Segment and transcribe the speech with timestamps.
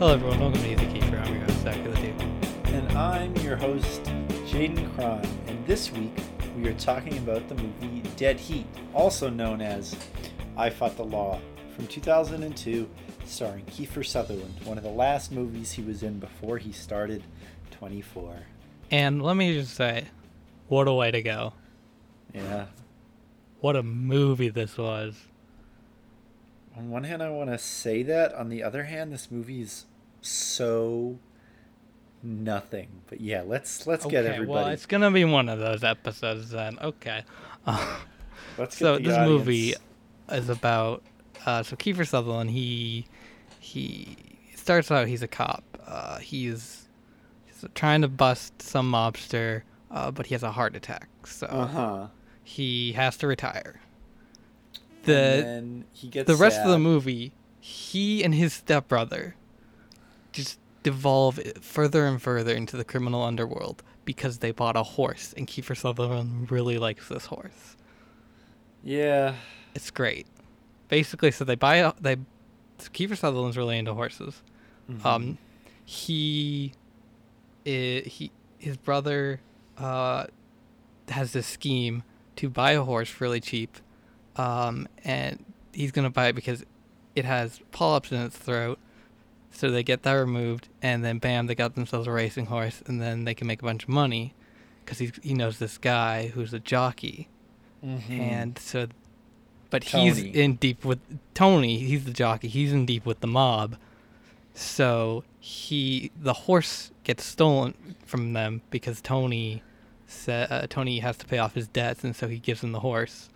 [0.00, 0.40] Hello, everyone.
[0.40, 1.20] Welcome to Easy Kiefer.
[1.20, 4.02] I'm your host, Zach the And I'm your host,
[4.48, 5.20] Jaden Cron.
[5.46, 6.18] And this week
[6.56, 9.94] we are talking about the movie Dead Heat, also known as
[10.56, 11.38] I Fought the Law,
[11.76, 12.88] from 2002,
[13.26, 17.22] starring Kiefer Sutherland, one of the last movies he was in before he started
[17.72, 18.36] 24.
[18.90, 20.06] And let me just say,
[20.68, 21.52] what a way to go.
[22.32, 22.68] Yeah.
[23.60, 25.26] What a movie this was.
[26.74, 28.32] On one hand, I want to say that.
[28.32, 29.84] On the other hand, this movie is
[30.20, 31.18] so
[32.22, 32.88] nothing.
[33.08, 34.50] But yeah, let's let's get Okay, everybody.
[34.64, 36.78] well, it's going to be one of those episodes then.
[36.80, 37.24] Okay.
[37.66, 37.98] Uh,
[38.58, 39.74] let's get so this audience- movie
[40.30, 41.02] is about
[41.46, 42.50] uh, so Kiefer Sutherland.
[42.50, 43.06] He
[43.58, 44.16] he
[44.54, 45.08] starts out.
[45.08, 45.64] He's a cop.
[45.86, 46.88] Uh, he's,
[47.46, 51.08] he's trying to bust some mobster, uh, but he has a heart attack.
[51.26, 52.06] So Uh huh.
[52.44, 53.80] he has to retire.
[55.02, 59.34] The then he gets the rest of the movie, he and his stepbrother
[60.32, 65.46] just devolve further and further into the criminal underworld because they bought a horse, and
[65.46, 67.76] Kiefer Sutherland really likes this horse.
[68.82, 69.34] Yeah.
[69.74, 70.26] It's great.
[70.88, 72.16] Basically, so they buy a they.
[72.78, 74.42] Kiefer Sutherland's really into horses.
[74.90, 75.06] Mm-hmm.
[75.06, 75.38] Um,
[75.84, 76.72] he,
[77.66, 79.40] i he his brother,
[79.78, 80.26] uh,
[81.08, 82.02] has this scheme
[82.36, 83.78] to buy a horse really cheap,
[84.36, 86.64] um, and he's gonna buy it because
[87.14, 88.78] it has polyps in its throat.
[89.50, 93.00] So they get that removed, and then bam, they got themselves a racing horse, and
[93.02, 94.32] then they can make a bunch of money,
[94.84, 97.28] because he he knows this guy who's a jockey,
[97.84, 98.10] Mhm.
[98.10, 98.86] and so,
[99.70, 101.00] but he's in deep with
[101.34, 101.78] Tony.
[101.78, 102.48] He's the jockey.
[102.48, 103.76] He's in deep with the mob.
[104.54, 109.62] So he the horse gets stolen from them because Tony
[110.06, 112.80] sa uh, Tony has to pay off his debts, and so he gives him the
[112.80, 113.30] horse.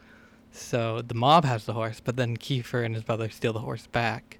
[0.53, 3.87] So the mob has the horse, but then Kiefer and his brother steal the horse
[3.89, 4.39] back,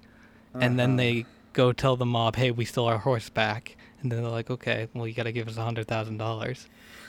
[0.53, 0.97] and then Uh-huh.
[0.97, 4.51] they go tell the mob, "Hey, we stole our horse back." And then they're like,
[4.51, 6.67] "Okay, well, you got to give us a hundred thousand dollars."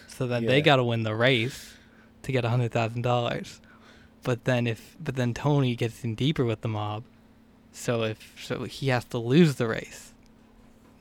[0.09, 1.75] So then they got to win the race
[2.23, 3.61] to get a hundred thousand dollars.
[4.23, 7.05] But then if but then Tony gets in deeper with the mob,
[7.73, 10.13] so if so he has to lose the race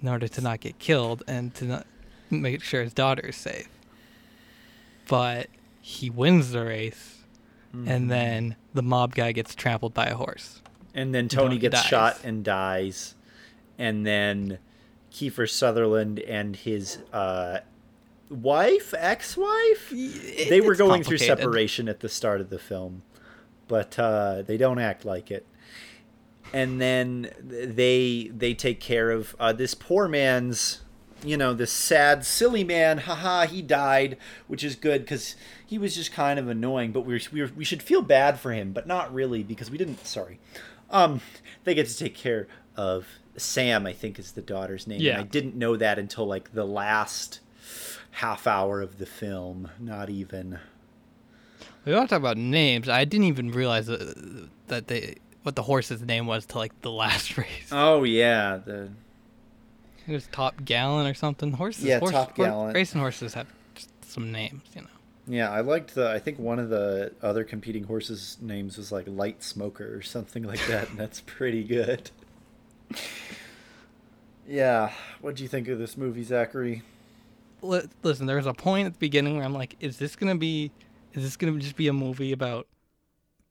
[0.02, 1.88] in order to not get killed and to not
[2.30, 3.70] make sure his daughter is safe.
[5.08, 5.48] But
[5.82, 7.20] he wins the race,
[7.74, 7.88] Mhm.
[7.90, 10.62] and then the mob guy gets trampled by a horse.
[10.98, 11.86] and then Tony Tony gets dies.
[11.90, 13.16] shot and dies,
[13.78, 14.60] and then
[15.12, 17.60] Kiefer Sutherland and his uh,
[18.30, 23.04] wife, ex-wife, they were going through separation at the start of the film,
[23.68, 25.46] but uh, they don't act like it.
[26.54, 30.82] And then they they take care of uh, this poor man's,
[31.24, 33.00] you know, this sad, silly man.
[33.00, 36.92] Haha, he died, which is good because he was just kind of annoying.
[36.92, 40.06] But we we we should feel bad for him, but not really because we didn't.
[40.06, 40.40] Sorry,
[40.92, 41.20] um,
[41.64, 42.48] they get to take care
[42.78, 43.08] of
[43.38, 43.86] Sam.
[43.86, 45.02] I think is the daughter's name.
[45.02, 45.20] Yeah.
[45.20, 47.40] I didn't know that until like the last
[48.12, 49.70] half hour of the film.
[49.80, 50.60] Not even.
[51.86, 52.90] We want to talk about names.
[52.90, 56.92] I didn't even realize that, that they what the horse's name was till like the
[56.92, 57.70] last race.
[57.72, 58.90] Oh yeah, the
[60.08, 61.52] It was Top Gallon or something.
[61.52, 62.74] Horses, Yeah, horse, Top Gallant.
[62.74, 63.48] Racing horses have
[64.02, 64.88] some names, you know.
[65.28, 65.52] yeah.
[65.52, 66.10] I liked the.
[66.10, 70.42] I think one of the other competing horses' names was like Light Smoker or something
[70.44, 72.10] like that, and that's pretty good.
[74.48, 74.92] Yeah,
[75.22, 76.84] what do you think of this movie, Zachary?
[77.62, 80.36] Li- Listen, there was a point at the beginning where I'm like, is this gonna
[80.38, 80.72] be,
[81.14, 82.68] is this gonna just be a movie about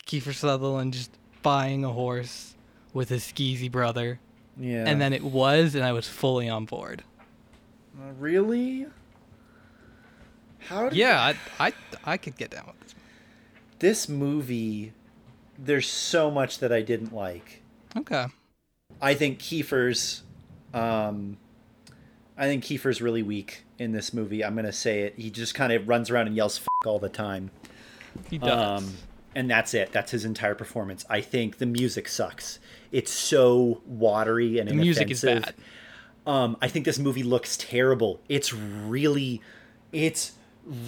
[0.06, 1.11] Kiefer Sutherland just
[1.43, 2.55] buying a horse
[2.93, 4.21] with his skeezy brother?
[4.59, 7.03] Yeah, And then it was, and I was fully on board.
[8.00, 8.87] Uh, really.
[10.61, 10.89] How?
[10.89, 11.73] Did Yeah, I, I,
[12.05, 12.94] I could get down with this.
[13.81, 14.93] This movie,
[15.59, 17.62] there's so much that I didn't like.
[17.97, 18.27] Okay.
[19.00, 20.22] I think Kiefer's,
[20.72, 21.37] um,
[22.37, 24.44] I think Kiefer's really weak in this movie.
[24.44, 25.15] I'm gonna say it.
[25.16, 27.50] He just kind of runs around and yells "f*** all the time,
[28.31, 28.82] He does.
[28.82, 28.94] um,
[29.35, 29.93] and that's it.
[29.93, 31.05] That's his entire performance.
[31.11, 32.58] I think the music sucks.
[32.93, 35.55] It's so watery and the music is bad.
[36.26, 38.20] Um, I think this movie looks terrible.
[38.29, 39.43] It's really,
[39.93, 40.32] it's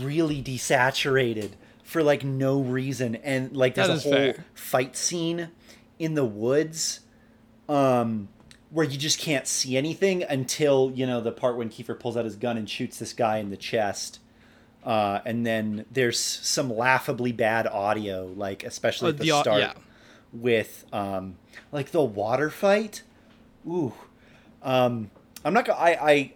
[0.01, 1.51] really desaturated
[1.83, 4.45] for like no reason, and like there's a whole fair.
[4.55, 5.51] fight scene
[5.99, 7.01] in the woods,
[7.69, 8.29] um,
[8.71, 12.25] where you just can't see anything until you know the part when Kiefer pulls out
[12.25, 14.21] his gun and shoots this guy in the chest.
[14.85, 19.61] Uh, and then there's some laughably bad audio, like especially Oh, at the, the start
[19.61, 19.73] yeah.
[20.33, 21.37] with um,
[21.73, 23.03] like the water fight.
[23.67, 23.93] Ooh,
[24.63, 25.11] um,
[25.45, 25.79] I'm not gonna.
[25.79, 26.33] I, I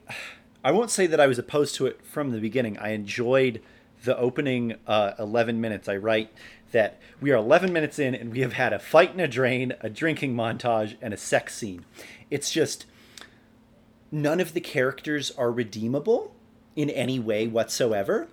[0.65, 2.77] I won't say that I was opposed to it from the beginning.
[2.79, 3.63] I enjoyed
[4.05, 5.89] the opening uh, 11 minutes.
[5.89, 6.33] I write
[6.73, 9.75] that we are 11 minutes in and we have had a fight in a drain,
[9.81, 11.85] a drinking montage, and a sex scene.
[12.31, 12.87] It's just
[14.13, 16.35] none of the characters are redeemable
[16.77, 18.29] in any way whatsoever.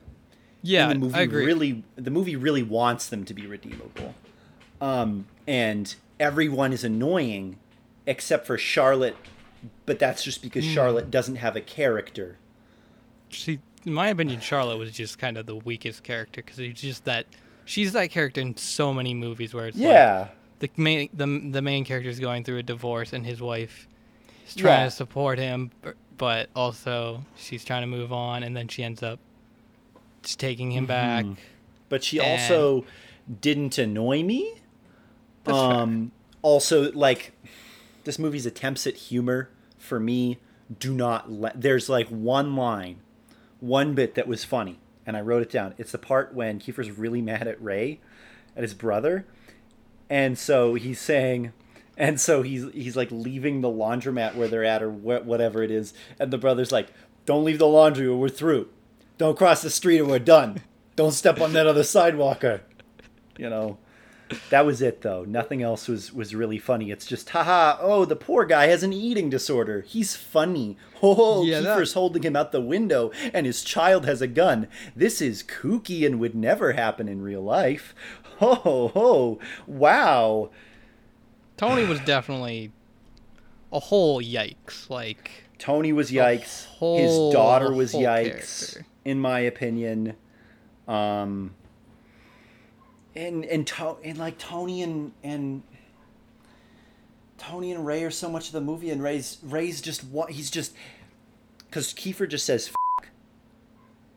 [0.62, 1.45] Yeah, And the movie I agree.
[1.45, 4.16] really the movie really wants them to be redeemable.
[4.81, 7.57] Um, and everyone is annoying
[8.06, 9.16] except for Charlotte,
[9.86, 10.72] but that's just because Hmm.
[10.74, 12.38] Charlotte doesn't have a character.
[13.30, 17.04] she, in my opinion, Charlotte was just kind of the weakest character because it's just
[17.06, 17.25] that
[17.68, 20.30] she's that character in so many movies where it's like Yeah.
[20.60, 23.88] the main the the main character is going through a divorce and his wife
[24.48, 24.86] is trying Yeah.
[24.86, 25.72] to support him,
[26.18, 29.19] but also she's trying to move on, and then she ends up
[30.24, 31.25] just taking him back.
[31.25, 31.34] Mm-hmm.
[31.90, 32.86] but she And- also
[33.42, 34.54] didn't annoy me.
[35.44, 35.68] That's fair.
[35.72, 36.12] um
[36.42, 37.31] also like
[38.04, 40.38] this movie's attempts at humor for me
[40.80, 42.98] do not let there's like one line
[43.62, 45.74] one bit that was funny and i wrote it down.
[45.80, 48.00] It's the part when kiefer's really mad at ray
[48.56, 49.25] at his brother
[50.09, 51.54] and so he's saying
[51.98, 55.71] and so he's he's like leaving the laundromat where they're at or wh- whatever it
[55.71, 56.89] is and the brother's like
[57.25, 58.69] don't leave the laundry or we're through.
[59.18, 60.62] Don't cross the street or we're done.
[60.95, 62.62] Don't step on that other sidewalker.
[63.38, 63.77] You know
[64.50, 65.24] that was it though.
[65.25, 66.91] Nothing else was was really funny.
[66.91, 69.81] It's just haha oh the poor guy has an eating disorder.
[69.81, 70.77] He's funny.
[71.03, 74.68] Oh Yeah, that- Kiefer's holding him out the window and his child has a gun.
[74.95, 77.94] This is kooky and would never happen in real life.
[78.39, 80.50] Ho ho ho wow.
[81.56, 82.71] Tony was definitely
[83.71, 84.89] a whole yikes.
[84.89, 85.29] Like
[85.59, 86.65] tony was yikes.
[86.65, 86.97] Whole-
[87.29, 88.85] his daughter was yikes character.
[89.06, 90.15] in my opinion.
[90.88, 91.53] Um
[93.18, 95.64] and and to- and like tony and and
[97.38, 100.50] Tony and Ray are so much of the movie, and Ray's Ray's just what he's
[100.50, 100.74] just
[101.60, 102.72] because Kiefer just says.
[103.00, 103.10] F-.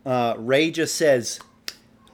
[0.06, 1.38] Uh, Ray just says,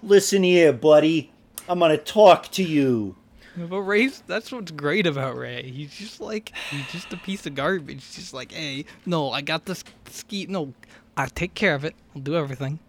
[0.03, 1.33] "Listen here, buddy,
[1.69, 3.15] I'm gonna talk to you."
[3.57, 5.71] But Ray's that's what's great about Ray.
[5.71, 8.05] He's just like he's just a piece of garbage.
[8.05, 10.47] He's just like, hey, no, I got this ski.
[10.49, 10.75] No,
[11.17, 11.95] I take care of it.
[12.15, 12.81] I'll do everything.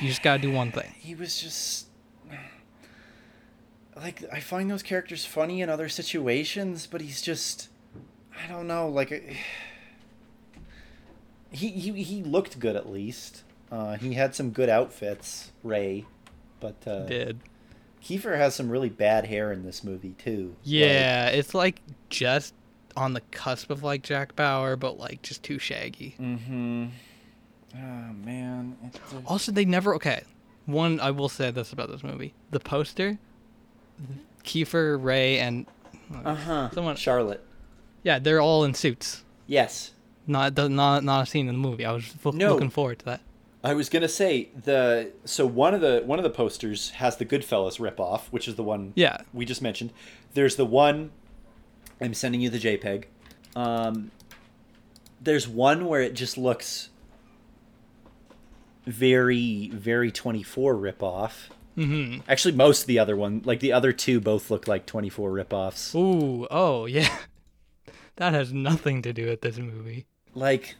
[0.00, 0.92] You just gotta do one thing.
[0.98, 1.87] He was just
[4.00, 7.68] like I find those characters funny in other situations, but he's just
[8.44, 9.10] I don't know, like
[11.50, 13.42] he he he looked good at least.
[13.70, 16.06] Uh, he had some good outfits, Ray,
[16.58, 17.40] but uh, Did
[18.02, 20.56] Kiefer has some really bad hair in this movie too.
[20.62, 22.54] yeah, it's like just
[22.96, 26.14] on the cusp of like Jack Bauer, but like just too shaggy.
[26.18, 26.86] mm-hmm.
[27.74, 28.76] Oh man.
[29.12, 30.22] A- Also, they never okay.
[30.64, 33.18] One, I will say this about this movie: the poster,
[34.44, 35.66] Kiefer, Ray, and
[36.24, 36.70] uh-huh.
[36.72, 37.44] someone- Charlotte.
[38.02, 39.24] yeah, they're all in suits.
[39.46, 39.92] Yes.
[40.26, 41.84] Not the- not not a scene in the movie.
[41.84, 42.52] I was No.
[42.54, 43.20] looking forward to that.
[43.64, 47.24] I was gonna say the so one of the one of the posters has the
[47.24, 49.92] Goodfellas ripoff, which is the one Yeah, we just mentioned.
[50.34, 51.10] There's the one
[52.00, 53.04] I'm sending you the JPEG.
[53.56, 54.12] Um,
[55.20, 56.90] there's one where it just looks
[58.86, 61.48] very very 24 ripoff.
[61.78, 62.20] Mm-hmm.
[62.28, 65.94] Actually, most of the other one, like the other two, both look like 24 ripoffs.
[65.94, 67.08] Ooh, oh yeah.
[68.16, 70.06] That has nothing to do with this movie.
[70.34, 70.74] like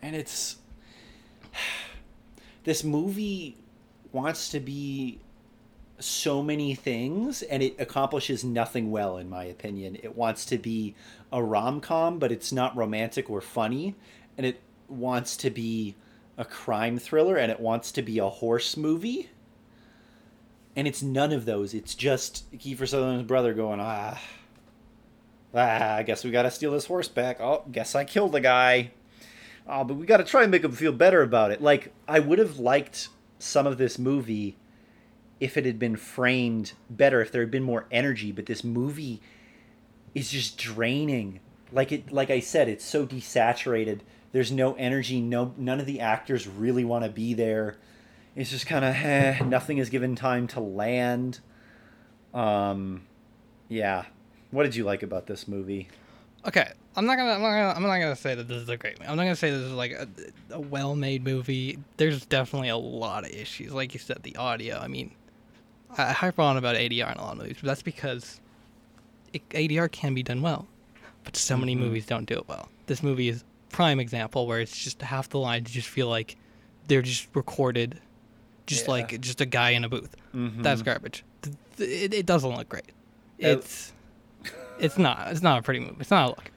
[0.00, 0.56] and it's
[2.64, 3.56] this movie
[4.12, 5.18] wants to be
[5.98, 10.94] so many things and it accomplishes nothing well in my opinion it wants to be
[11.32, 13.94] a rom-com but it's not romantic or funny
[14.36, 15.94] and it wants to be
[16.36, 19.30] a crime thriller and it wants to be a horse movie
[20.76, 24.20] and it's none of those it's just kiefer sutherland's brother going ah
[25.54, 28.90] ah i guess we gotta steal this horse back oh guess i killed the guy
[29.66, 31.62] Oh, but we got to try and make him feel better about it.
[31.62, 34.56] Like I would have liked some of this movie
[35.40, 38.30] if it had been framed better, if there had been more energy.
[38.30, 39.20] But this movie
[40.14, 41.40] is just draining.
[41.72, 44.00] Like it, like I said, it's so desaturated.
[44.32, 45.20] There's no energy.
[45.20, 47.78] No, none of the actors really want to be there.
[48.36, 51.40] It's just kind of eh, nothing is given time to land.
[52.32, 53.02] Um,
[53.68, 54.04] yeah.
[54.50, 55.88] What did you like about this movie?
[56.46, 58.76] Okay, I'm not gonna, I'm not gonna, I'm not gonna say that this is a
[58.76, 59.08] great movie.
[59.10, 60.06] I'm not gonna say this is like a,
[60.50, 61.78] a well-made movie.
[61.96, 64.78] There's definitely a lot of issues, like you said, the audio.
[64.78, 65.12] I mean,
[65.96, 68.40] I harp on about ADR in a lot of movies, but that's because
[69.32, 70.66] it, ADR can be done well,
[71.24, 72.68] but so many movies don't do it well.
[72.86, 76.36] This movie is prime example where it's just half the lines just feel like
[76.86, 77.98] they're just recorded,
[78.66, 78.90] just Yeah.
[78.92, 80.14] like just a guy in a booth.
[80.34, 80.62] Mm-hmm.
[80.62, 81.24] That's garbage.
[81.78, 82.84] It, it doesn't look great.
[83.42, 83.92] Uh, It's
[84.78, 85.28] it's not.
[85.30, 85.96] It's not a pretty movie.
[86.00, 86.50] It's not a look.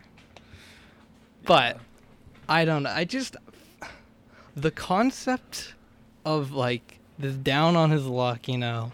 [1.45, 1.79] But
[2.49, 2.89] I don't know.
[2.93, 3.35] I just
[4.55, 5.73] the concept
[6.25, 8.47] of like this down on his luck.
[8.47, 8.91] You know,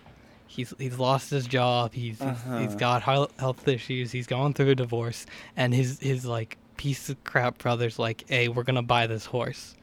[0.48, 1.94] he's he's lost his job.
[1.94, 2.76] He's he's- he's Uh-huh.
[3.00, 3.02] got
[3.40, 4.12] health issues.
[4.12, 5.26] He's going through a divorce,
[5.58, 9.76] and his his like piece of crap brothers like, "Hey, we're gonna buy this horse,"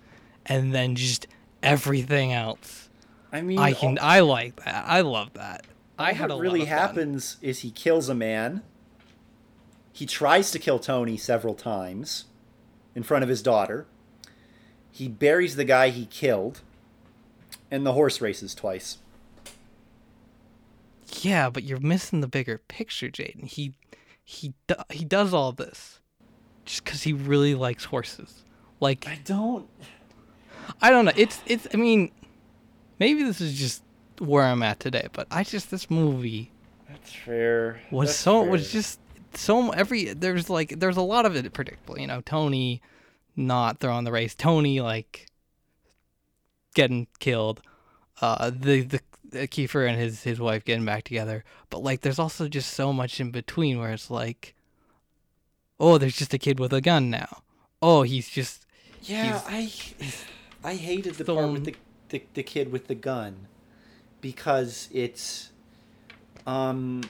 [0.47, 1.27] and then just
[1.63, 2.89] everything else.
[3.33, 3.99] I mean, I can.
[4.01, 4.85] I like that.
[4.87, 5.67] I love that.
[5.99, 6.79] I had a what really of fun.
[6.79, 8.63] happens is he kills a man.
[9.93, 12.25] He tries to kill Tony several times
[12.95, 13.87] in front of his daughter.
[14.91, 16.63] He buries the guy he killed,
[17.71, 18.99] and the horse races twice.
[21.21, 23.47] Yeah, but you're missing the bigger picture, Jaden.
[23.47, 23.75] He
[24.25, 26.01] he do, he does all this
[26.65, 28.43] just because he really likes horses.
[28.81, 29.69] Like I don't.
[30.81, 31.13] I don't know.
[31.17, 31.67] It's it's.
[31.75, 32.13] I mean,
[33.01, 33.83] maybe this is just
[34.19, 36.53] where I'm at today, but I just this movie
[36.89, 37.81] That's fair.
[37.91, 38.51] was That's so fair.
[38.51, 39.01] was just
[39.35, 41.99] so every there's like there's a lot of it predictable.
[41.99, 42.81] You know, Tony
[43.35, 45.27] not throwing the race, Tony like
[46.75, 47.61] getting killed,
[48.21, 49.01] uh, the the
[49.33, 51.45] uh, Kiefer and his his wife getting back together.
[51.71, 54.55] But like, there's also just so much in between where it's like,
[55.79, 57.43] oh, there's just a kid with a gun now.
[57.81, 58.67] Oh, he's just
[59.03, 59.73] Yeah, I
[60.63, 61.75] I hated the part with the,
[62.11, 63.47] the the kid with the gun
[64.21, 65.51] because it's
[66.47, 67.03] um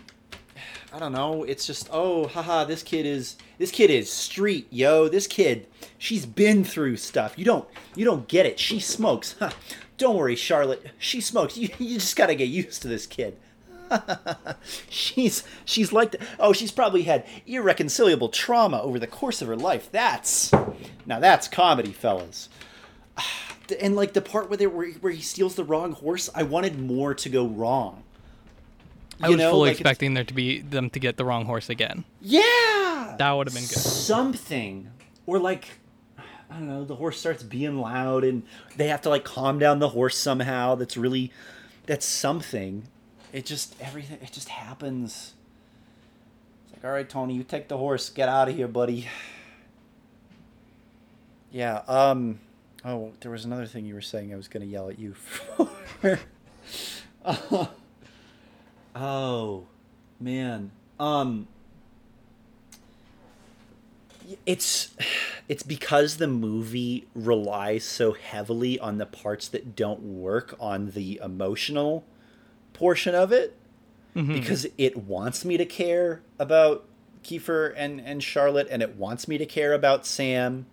[0.93, 5.09] I don't know, it's just oh haha this kid is this kid is street, yo.
[5.09, 5.67] This kid,
[5.99, 7.39] she's been through stuff.
[7.39, 8.59] You don't you don't get it.
[8.59, 9.37] She smokes.
[9.39, 9.51] Huh.
[9.99, 10.87] Don't worry, Charlotte.
[10.99, 11.59] She smokes.
[11.59, 13.37] You, you just got to get used to this kid.
[14.89, 19.57] she's she's like the, oh she's probably had irreconcilable trauma over the course of her
[19.57, 20.53] life that's
[21.07, 22.49] now that's comedy fellas
[23.73, 26.79] and like the part where they where, where he steals the wrong horse i wanted
[26.79, 28.03] more to go wrong.
[29.23, 31.69] I was know, fully like, expecting there to be them to get the wrong horse
[31.69, 32.05] again.
[32.21, 33.17] yeah!
[33.19, 33.77] That would have been good.
[33.79, 34.91] something.
[35.27, 35.69] Or like
[36.51, 38.43] i don't know the horse starts being loud and
[38.77, 40.75] they have to like calm down the horse somehow.
[40.75, 41.31] That's really
[41.87, 42.85] that's something.
[43.33, 45.35] It just everything it just happens.
[46.65, 48.09] It's like all right tony you take the horse.
[48.09, 49.07] Get out of here buddy.
[51.53, 52.39] Yeah um
[52.85, 55.15] oh there was another thing you were saying i was going to yell at you
[55.15, 56.19] for.
[58.95, 59.67] Oh
[60.19, 60.73] man.
[60.99, 61.47] Um
[64.47, 64.95] it's
[65.49, 71.21] it's because the movie relies so heavily on the parts that don't work on the
[71.23, 72.05] emotional
[72.73, 73.57] portion of it
[74.17, 74.33] Mhm.
[74.35, 76.85] because it wants me to care about
[77.23, 80.67] Kiefer and and Charlotte and it wants me to care about Sam.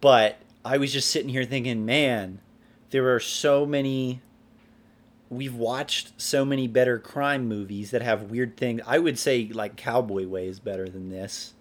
[0.00, 2.40] But I was just sitting here thinking man
[2.90, 4.20] there are so many
[5.28, 9.76] we've watched so many better crime movies that have weird things I would say like
[9.76, 11.54] Cowboy Way is better than this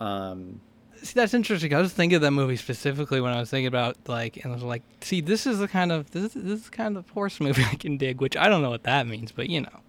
[0.00, 0.60] um
[1.02, 1.74] See, that's interesting.
[1.74, 4.54] I was thinking of that movie specifically when I was thinking about like, and I
[4.54, 7.40] was like, see, this is the kind of this this is the kind of horse
[7.40, 9.80] movie I can dig, which I don't know what that means, but you know,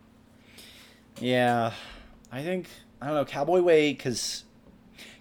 [1.19, 1.73] Yeah,
[2.31, 2.67] I think
[2.99, 4.43] I don't know Cowboy Way because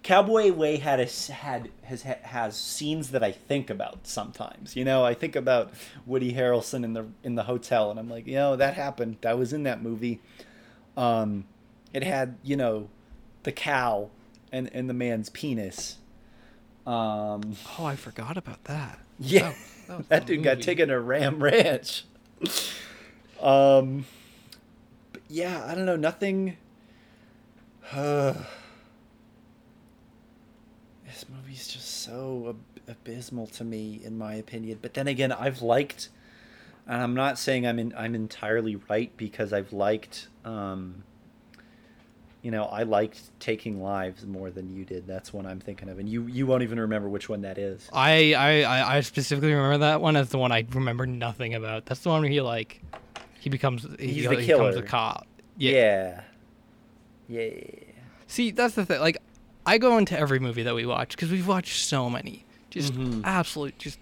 [0.03, 4.75] Cowboy Way had a had has has scenes that I think about sometimes.
[4.75, 5.71] You know, I think about
[6.05, 9.17] Woody Harrelson in the in the hotel, and I'm like, you know, that happened.
[9.21, 10.19] That was in that movie.
[10.97, 11.45] Um,
[11.93, 12.89] it had you know,
[13.43, 14.09] the cow
[14.51, 15.97] and and the man's penis.
[16.85, 18.99] Um, oh, I forgot about that.
[19.19, 19.53] yeah,
[19.87, 22.03] That- that that dude got taken to Ram Ranch.
[23.41, 24.05] um,
[25.13, 25.95] but yeah, I don't know.
[25.95, 26.57] Nothing.
[31.23, 34.79] this movie's just so ab- abysmal to me, in my opinion.
[34.81, 36.09] But then again, I've liked,
[36.87, 40.27] and I'm not saying I'm in, I'm entirely right because I've liked.
[40.45, 41.03] Um,
[42.41, 45.07] you know, I liked taking lives more than you did.
[45.07, 47.89] That's one I'm thinking of, and you you won't even remember which one that is.
[47.93, 51.85] I, I I specifically remember that one as the one I remember nothing about.
[51.85, 52.81] That's the one where he like,
[53.39, 55.25] he becomes he, He's he the becomes a cop.
[55.57, 56.21] Yeah.
[57.29, 57.51] Yeah.
[58.27, 58.99] See, that's the thing.
[58.99, 59.21] Like,
[59.65, 62.45] I go into every movie that we watch because we've watched so many.
[62.69, 63.21] Just Mhm.
[63.23, 63.99] absolute, just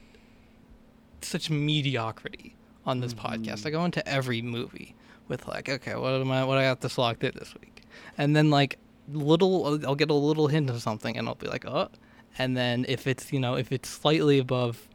[1.21, 3.43] such mediocrity on this Mm-hmm.
[3.43, 3.65] podcast.
[3.65, 4.95] I go into every movie
[5.27, 6.43] with like, okay, what am I?
[6.43, 7.83] What I got this locked in this week,
[8.17, 8.77] and then like
[9.11, 11.89] little, I'll get a little hint of something, and I'll be like, oh,
[12.37, 14.87] and then if it's you know if it's slightly above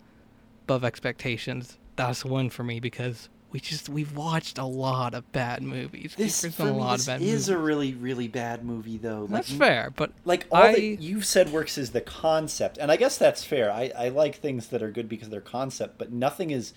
[0.64, 3.28] above expectations, that's a win for me because.
[3.56, 6.12] We just we've watched a lot of bad movies.
[6.14, 7.48] This, We've for done me, a lot this of bad is movies.
[7.48, 9.26] a really, really bad movie, though.
[9.28, 12.92] That's like, fair, but Like all I- that you've said works is the concept, and
[12.92, 13.72] I guess that's fair.
[13.72, 16.74] I, I like things that are good because they're concept, but nothing is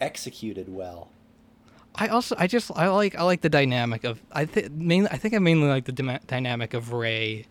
[0.00, 1.08] executed well.
[1.94, 5.18] I also I just I like I like the dynamic of I think mainly I
[5.18, 7.46] think I mainly like the dynamic of Ray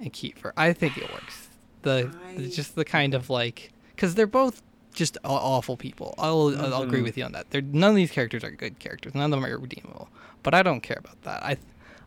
[0.00, 0.52] and Kiefer.
[0.56, 1.48] I think it works.
[1.82, 4.62] The I- just the kind of like because they're both
[4.98, 6.14] just awful people.
[6.18, 7.04] I'll I'll- agree Mhm.
[7.04, 7.50] with you on that.
[7.50, 9.14] They're none of these characters are good characters.
[9.14, 10.08] None of them are redeemable.
[10.42, 11.42] But I don't care about that.
[11.42, 11.56] I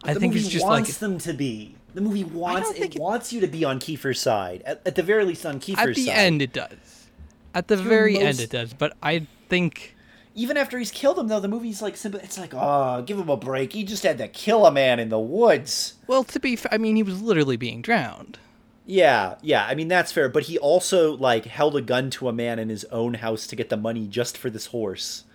[0.04, 1.76] I the think movie it's just like wants them to be.
[1.94, 4.62] The movie wants it, it- wants you to be on Kiefer's side.
[4.66, 5.90] At, at the very least, on Kiefer's side.
[5.90, 6.14] At the side.
[6.18, 7.08] end, it does.
[7.54, 8.74] At the Through very end, it does.
[8.74, 9.96] But I think
[10.34, 12.22] Even after he's killed him, though, the movie's like simple.
[12.22, 13.74] It's like, oh, give him a break.
[13.74, 15.96] He just had to kill a man in the woods.
[16.08, 18.38] Well, to be, f- I mean, he was literally being drowned.
[18.86, 19.66] Yeah, yeah.
[19.66, 22.70] I mean that's fair, but he also like held a gun to a man in
[22.70, 25.26] his own house to get the money just for this horse.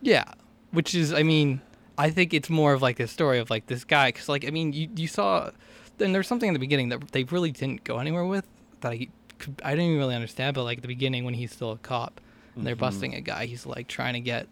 [0.00, 0.24] Yeah,
[0.70, 1.60] which is, I mean,
[1.96, 4.50] I think it's more of like a story of like this guy, because like, I
[4.50, 5.50] mean, you you saw,
[5.98, 8.46] and there's something in the beginning that they really didn't go anywhere with
[8.80, 9.08] that I
[9.38, 11.78] could, I didn't even really understand, but like at the beginning when he's still a
[11.78, 12.20] cop
[12.54, 12.80] and they're mm-hmm.
[12.80, 14.46] busting a guy, he's like trying to get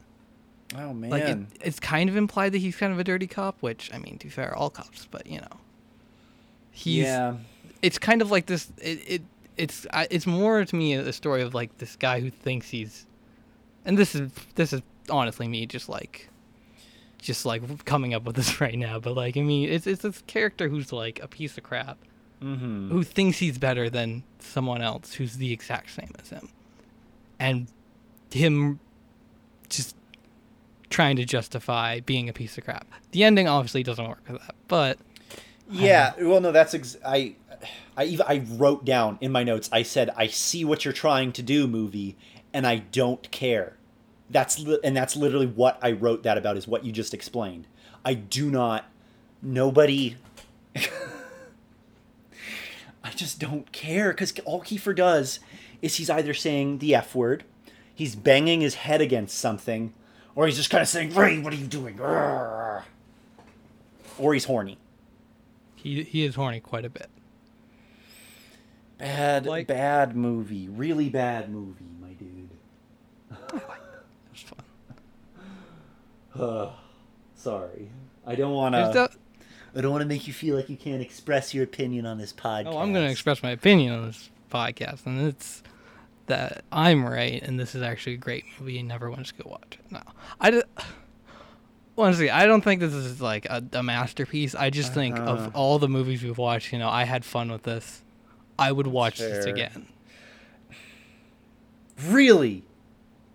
[0.75, 1.11] Oh man.
[1.11, 3.99] like it, it's kind of implied that he's kind of a dirty cop, which I
[3.99, 5.61] mean, to be fair, all cops, but you know,
[6.73, 7.37] he's yeah.
[7.87, 8.71] It's kind of like this.
[8.83, 9.23] It, it
[9.57, 13.07] it's I, it's more to me a story of like this guy who thinks he's,
[13.85, 16.29] and this is this is honestly me just like,
[17.19, 18.99] just like coming up with this right now.
[18.99, 21.99] But like I mean, it's it's this character who's like a piece of crap,
[22.43, 22.91] Mm-hmm.
[22.91, 26.49] who thinks he's better than someone else who's the exact same as him,
[27.41, 27.69] and
[28.31, 28.79] him
[29.71, 29.97] just
[30.91, 32.87] trying to justify being a piece of crap.
[33.13, 34.99] The ending obviously doesn't work with that, but
[35.71, 36.13] Yeah.
[36.21, 37.37] Well, no, that's ex- I.
[37.97, 39.69] I even I wrote down in my notes.
[39.73, 42.17] I said, "I see what you're trying to do, movie,
[42.53, 43.77] and I don't care."
[44.29, 46.57] That's li- and that's literally what I wrote that about.
[46.57, 47.67] Is what you just explained.
[48.05, 48.85] I do not.
[49.43, 50.17] Nobody.
[53.05, 55.39] I just don't care because all Kiefer does
[55.81, 57.45] is he's either saying the F word,
[57.95, 59.95] he's banging his head against something,
[60.35, 62.01] or he's just kind of saying, "Ray, what are you doing?"
[64.19, 64.79] Or he's horny.
[65.77, 67.09] he he is horny quite a bit.
[68.99, 70.69] Bad, Like- bad movie.
[70.69, 72.51] Really bad movie, my dude.
[74.33, 74.59] It's fun.
[76.41, 76.73] Ugh,
[77.35, 77.91] sorry.
[78.27, 79.11] I don't want to.
[79.75, 82.33] I don't want to make you feel like you can't express your opinion on this
[82.33, 82.67] podcast.
[82.67, 85.63] Oh, I'm going to express my opinion on this podcast, and it's
[86.27, 89.73] that I'm right, and this is actually a great movie, and everyone to go watch
[89.79, 89.93] it.
[89.93, 90.01] No,
[90.41, 90.65] I just,
[91.99, 94.55] honestly, I don't think this is like a, a masterpiece.
[94.55, 95.31] I just think Uh-huh.
[95.31, 98.03] of all the movies we've watched, you know, I had fun with this.
[98.59, 99.87] I would watch this again.
[102.07, 102.63] Really?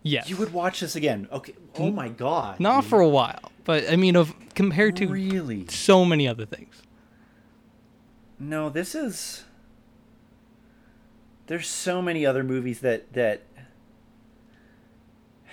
[0.04, 1.28] Yes, You would watch this again?
[1.32, 1.54] Okay.
[1.78, 2.60] Oh my god.
[2.60, 2.90] not dude.
[2.90, 5.68] for a while, but I mean, of compared to Really?
[5.68, 6.82] so many other things.
[8.40, 9.44] No, this is.
[11.46, 13.42] There's so many other movies that that.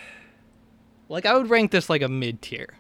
[1.10, 2.74] Like I would rank this like a mid tier.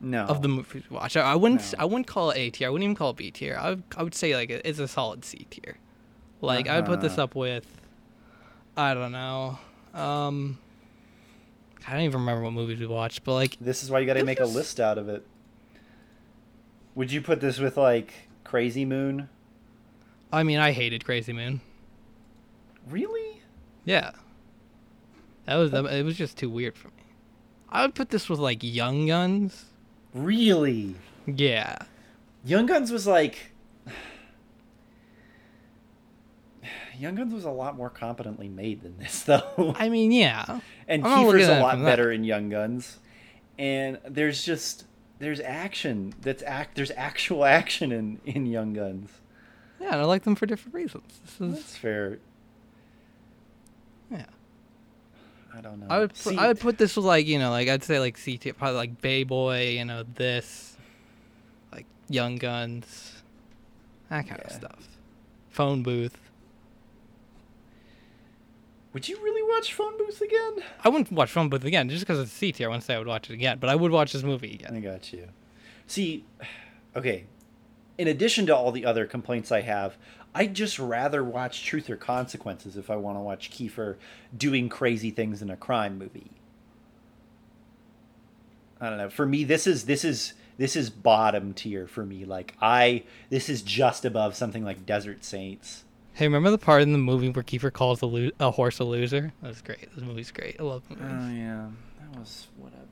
[0.00, 0.24] No.
[0.26, 1.16] of the movies watch.
[1.16, 1.72] I, I wouldn't.
[1.72, 1.78] No.
[1.82, 2.68] I wouldn't call it A tier.
[2.68, 3.56] I wouldn't even call it B tier.
[3.58, 3.82] I would.
[3.96, 5.76] I would say like it's a solid C tier.
[6.46, 7.24] Like I would put this Uh-huh.
[7.24, 7.66] up with.
[8.76, 9.58] I don't know.
[9.94, 10.58] Um.
[11.88, 14.14] I don't even remember what movies we watched, but like This is why you got
[14.14, 15.24] to make a list out of it.
[16.96, 18.12] Would you put this with like
[18.44, 19.28] Crazy Moon?
[20.32, 21.60] I mean, I hated Crazy Moon.
[22.88, 23.40] Really?
[23.84, 24.12] Yeah.
[25.44, 26.02] That was it.
[26.04, 26.94] Was just too weird for me.
[27.68, 29.66] I would put this with like Young Guns.
[30.14, 30.96] Really?
[31.26, 31.76] Yeah.
[32.44, 33.52] Young Guns was like
[36.98, 39.74] Young Guns was a lot more competently made than this though.
[39.78, 40.60] I mean, yeah.
[40.88, 41.84] and I'm Kiefer's a lot that.
[41.84, 42.98] better in Young Guns.
[43.58, 44.84] And there's just
[45.18, 46.14] there's action.
[46.20, 49.10] That's act there's actual action in in Young Guns.
[49.80, 51.20] Yeah, and I like them for different reasons.
[51.24, 52.18] This is That's fair.
[54.10, 54.24] yeah.
[55.54, 55.86] I don't know.
[55.88, 58.18] I would put, I would put this with like you know like I'd say like
[58.22, 60.76] CT probably like Bay Boy you know this
[61.72, 63.22] like Young Guns
[64.10, 64.98] that kind of stuff
[65.50, 66.18] phone booth
[68.96, 70.64] Would you really watch Phone Booth again?
[70.82, 72.98] I wouldn't watch phone booth again just because it's C tier I wouldn't say I
[72.98, 75.28] would watch it again but I would watch this movie I got you.
[75.86, 76.24] See,
[76.96, 77.26] okay.
[77.98, 79.98] In addition to all the other complaints I have,
[80.34, 83.96] I'd just rather watch Truth or Consequences if I want to watch Kiefer
[84.34, 86.30] doing crazy things in a crime movie.
[88.80, 89.10] I don't know.
[89.10, 92.24] For me, this is this is this is bottom tier for me.
[92.24, 95.84] Like I, this is just above something like Desert Saints.
[96.16, 98.84] Hey remember the part in the movie where Kiefer calls a, lo- a horse a
[98.84, 101.66] loser that was great this movie's great I love the movie Oh yeah,
[102.00, 102.82] that was whatever.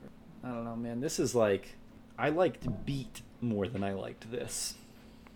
[0.43, 1.01] I don't know, man.
[1.01, 1.75] This is like,
[2.19, 4.75] I liked Beat more than I liked this.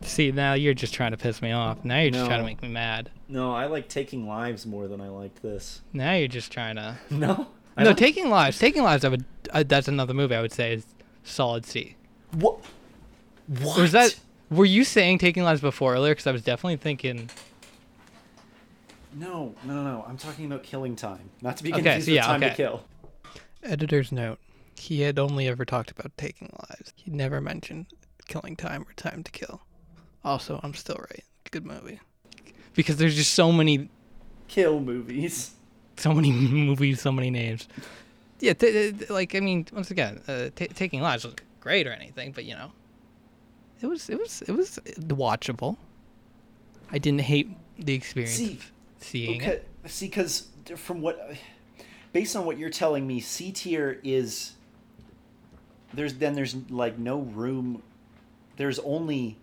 [0.02, 2.62] see now you're just trying to piss me off now you're just trying to make
[2.62, 5.82] me mad No, I like Taking Lives more than I liked this.
[5.93, 9.25] now you're just trying to No, I no don't- Taking Lives Taking Lives I would
[9.52, 10.86] uh, that's another movie I would say is
[11.23, 11.95] solid C
[12.34, 12.60] What?
[13.47, 13.80] What?
[13.80, 14.17] Was that?
[14.52, 16.12] Were you saying taking lives before earlier?
[16.13, 17.30] Because I was definitely thinking.
[19.13, 20.06] No, no, no, no.
[20.08, 22.54] I'm talking about Killing Time, not to be Okay, confused so with yeah, Time to.
[22.54, 22.84] Kill.
[23.63, 24.39] Editor's note:
[24.78, 26.93] He had only ever talked about taking lives.
[26.95, 27.88] He never mentioned
[28.28, 29.62] killing time or time to kill.
[30.24, 31.24] Also, I'm still right.
[31.52, 32.00] Good movie.
[32.76, 33.89] Because there's just so many,
[34.48, 35.52] Kill movies.
[35.98, 37.67] so many movies, so many names.
[38.39, 41.91] Yeah, t- t- like I mean, once again, uh, t- Taking Lives wasn't great or
[41.91, 42.72] anything, but you know,
[43.82, 45.78] it was it was it was watchable.
[46.91, 49.68] I didn't hate the experience See, of seeing Okay, it.
[49.88, 51.34] see, because from what,
[52.14, 54.54] based on what you're telling me, C tier is.
[55.94, 57.82] There's then there's like no room.
[58.58, 59.38] There's only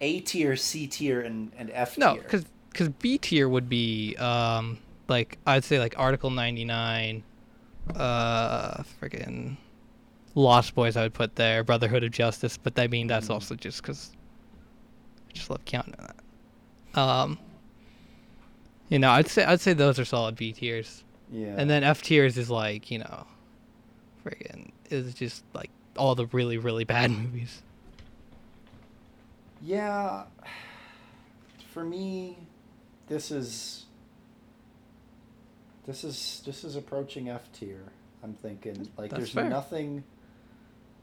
[0.00, 2.04] A tier, C tier, and and F tier.
[2.06, 7.24] No, because because B tier would be um like I'd say like Article ninety nine,
[7.96, 9.56] uh, friggin'
[10.36, 13.34] Lost Boys I would put there, Brotherhood of Justice, but I mean that's Mhm.
[13.34, 14.12] also just because
[15.28, 17.00] I just love counting that.
[17.00, 17.38] Um,
[18.90, 22.02] you know, I'd say I'd say those are solid B tiers, yeah, and then F
[22.02, 23.26] tiers is like you know,
[24.24, 27.62] friggin' is just like all the really really bad movies.
[29.62, 30.24] yeah,
[31.72, 32.36] for me,
[33.08, 33.86] this is.
[35.86, 37.82] This is this is approaching F tier.
[38.22, 39.48] I'm thinking like That's there's fair.
[39.48, 40.04] nothing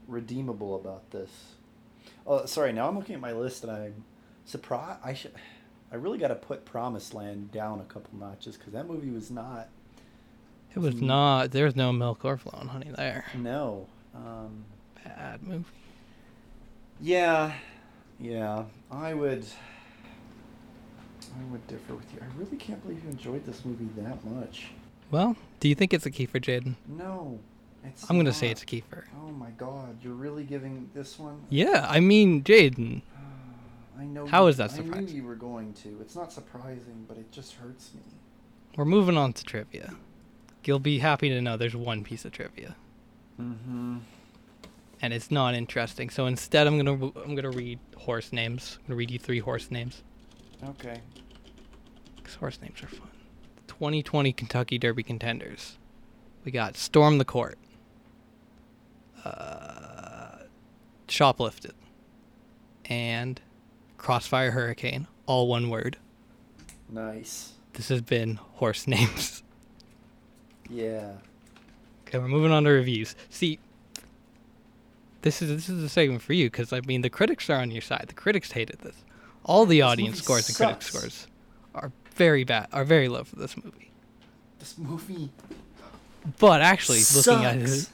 [0.06, 1.28] redeemable about this.
[2.26, 2.72] Oh, sorry.
[2.72, 4.04] Now I'm looking at my list and I'm
[4.46, 5.00] surprised.
[5.04, 5.32] I should.
[5.90, 9.30] I really got to put Promised Land down a couple notches because that movie was
[9.30, 9.68] not.
[10.74, 11.02] It was Mm.
[11.02, 11.50] not.
[11.52, 13.24] There's no milk or flowing honey there.
[13.34, 13.86] No.
[14.14, 14.64] Um,
[15.04, 15.64] Bad movie.
[17.00, 17.52] yeah,
[18.20, 18.64] yeah.
[18.90, 19.44] I would.
[21.38, 22.20] I would differ with you.
[22.20, 24.68] I really can't believe you enjoyed this movie that much.
[25.10, 26.74] Well, do you think it's a Kiefer, Jaden?
[26.86, 27.38] No,
[27.84, 28.08] it's.
[28.10, 29.04] I'm gonna say it's a Kiefer.
[29.24, 29.98] Oh my God!
[30.02, 31.40] You're really giving this one.
[31.48, 33.02] Yeah, I mean, Jaden.
[33.98, 34.26] I know.
[34.26, 35.16] How you- is that I knew surprising?
[35.16, 35.98] you were going to.
[36.00, 38.00] It's not surprising, but it just hurts me.
[38.76, 39.94] We're moving on to trivia.
[40.64, 42.76] You'll be happy to know there's one piece of trivia,
[43.40, 43.98] Mm-hmm.
[45.00, 46.10] and it's not interesting.
[46.10, 48.76] So instead, I'm gonna I'm gonna read horse names.
[48.80, 50.02] I'm gonna read you three horse names.
[50.62, 51.00] Okay.
[52.22, 53.08] 'cause horse names are fun.
[53.68, 55.78] 2020 Kentucky Derby contenders.
[56.44, 57.58] We got Storm the Court.
[59.24, 60.38] Uh,
[61.08, 61.72] Shoplifted.
[62.84, 63.40] And
[63.98, 65.06] Crossfire Hurricane.
[65.26, 65.98] All one word.
[66.88, 67.52] Nice.
[67.74, 69.42] This has been horse names.
[70.70, 71.12] Yeah.
[72.06, 73.16] Okay, we're moving on to reviews.
[73.30, 73.58] See,
[75.22, 77.70] this is this is a segment for you because I mean the critics are on
[77.70, 78.04] your side.
[78.08, 78.96] The critics hated this.
[79.44, 81.26] All the audience scores and critic scores
[81.74, 83.90] are very bad, are very low for this movie.
[84.58, 85.30] This movie.
[86.38, 87.88] But actually, looking at it,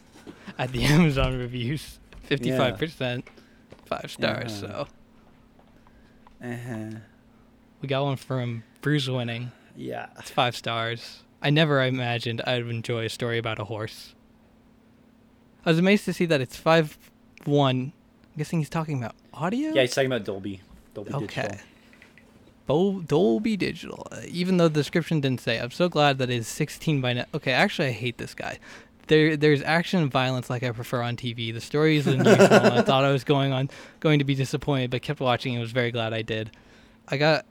[0.59, 3.29] at the Amazon reviews, fifty-five percent,
[3.87, 4.65] five stars.
[4.65, 4.85] Uh-huh.
[4.85, 4.89] So
[6.45, 6.99] Uh-huh.
[7.81, 9.51] we got one from Bruce winning.
[9.77, 10.09] Yeah.
[10.19, 11.23] It's five stars.
[11.43, 14.15] I never imagined I'd enjoy a story about a horse.
[15.65, 16.99] I was amazed to see that it's five
[17.45, 17.93] one.
[18.25, 19.71] I'm guessing he's talking about audio.
[19.73, 20.61] Yeah, he's talking about Dolby.
[20.95, 21.43] Dolby Okay.
[21.43, 21.59] Digital.
[22.67, 24.07] Bo- Dolby Digital.
[24.11, 27.25] Uh, even though the description didn't say, I'm so glad that it's 16 by now.
[27.35, 28.59] Okay, actually, I hate this guy.
[29.07, 31.53] There, there's action and violence like I prefer on TV.
[31.53, 32.33] The story is unusual.
[32.45, 33.69] and I thought I was going on,
[34.01, 36.51] going to be disappointed, but kept watching and was very glad I did.
[37.09, 37.45] I got,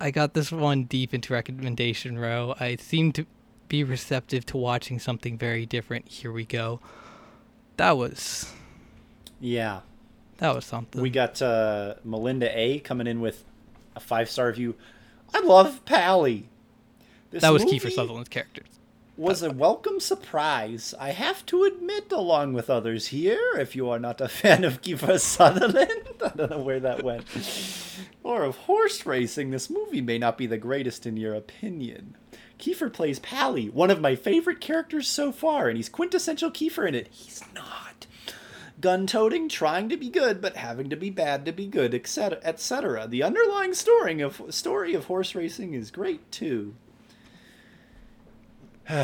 [0.00, 2.54] I got this one deep into recommendation row.
[2.60, 3.26] I seem to
[3.68, 6.08] be receptive to watching something very different.
[6.08, 6.80] Here we go.
[7.78, 8.52] That was,
[9.40, 9.80] Yeah.
[10.38, 11.00] that was something.
[11.00, 13.44] We got uh, Melinda A coming in with
[13.96, 14.74] a five star review.
[15.34, 16.48] I love Pally.
[17.30, 18.62] This that was movie Kiefer Sutherland's character.
[19.18, 20.94] Was a welcome surprise.
[20.96, 24.80] I have to admit, along with others here, if you are not a fan of
[24.80, 27.24] Kiefer Sutherland, I don't know where that went,
[28.22, 32.16] or of horse racing, this movie may not be the greatest in your opinion.
[32.60, 36.94] Kiefer plays Pally, one of my favorite characters so far, and he's quintessential Kiefer in
[36.94, 37.08] it.
[37.10, 38.06] He's not
[38.80, 42.38] gun toting, trying to be good, but having to be bad to be good, etc.
[42.44, 43.08] etc.
[43.08, 46.76] The underlying story of story of horse racing is great too.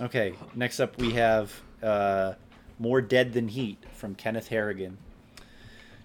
[0.00, 2.34] okay, next up we have uh,
[2.78, 4.98] More Dead Than Heat from Kenneth Harrigan.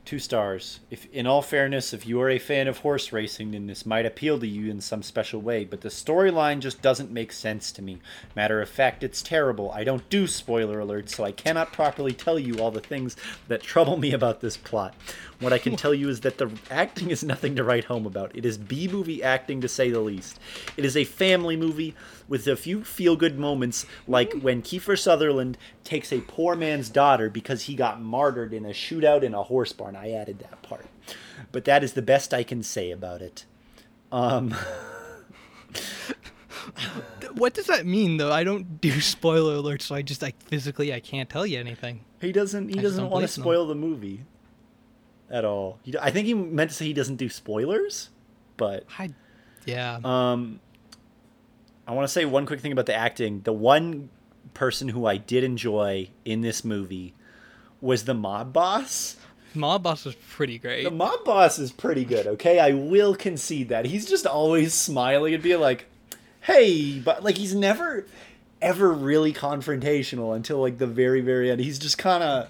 [0.05, 0.81] Two stars.
[0.91, 4.05] If, in all fairness, if you are a fan of horse racing, then this might
[4.05, 5.63] appeal to you in some special way.
[5.63, 7.99] But the storyline just doesn't make sense to me.
[8.35, 9.71] Matter of fact, it's terrible.
[9.71, 13.15] I don't do spoiler alerts, so I cannot properly tell you all the things
[13.47, 14.93] that trouble me about this plot.
[15.39, 18.35] What I can tell you is that the acting is nothing to write home about.
[18.35, 20.37] It is B movie acting to say the least.
[20.75, 21.95] It is a family movie
[22.27, 27.29] with a few feel good moments, like when Kiefer Sutherland takes a poor man's daughter
[27.29, 29.95] because he got martyred in a shootout in a horse barn.
[29.95, 30.85] I added that part.
[31.51, 33.45] But that is the best I can say about it.
[34.11, 34.55] Um,
[37.33, 38.31] What does that mean though?
[38.31, 42.05] I don't do spoiler alerts, so I just like physically I can't tell you anything.
[42.21, 42.69] he doesn't.
[42.69, 43.43] He I doesn't want to believe in him.
[43.43, 44.25] spoil the movie.
[45.29, 45.79] at all.
[45.83, 48.09] He, I think he meant to say he doesn't do spoilers,
[48.55, 49.09] but I,
[49.65, 49.99] yeah.
[50.03, 50.59] um,
[51.87, 53.41] I want to say one quick thing about the acting.
[53.41, 54.09] The one
[54.53, 57.13] person who I did enjoy in this movie
[57.81, 59.17] was the mob boss.
[59.55, 60.83] Mob Boss was pretty great.
[60.83, 62.59] The mob boss is pretty good, okay?
[62.59, 63.85] I will concede that.
[63.85, 65.85] He's just always smiling and being like,
[66.41, 68.07] hey, but like he's never
[68.61, 71.59] ever really confrontational until like the very, very end.
[71.59, 72.49] He's just kind of,